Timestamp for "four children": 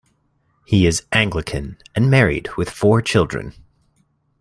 2.71-3.53